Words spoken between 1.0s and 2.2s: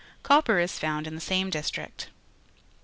in the same district.